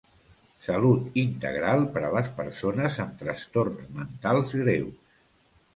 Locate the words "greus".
4.65-5.21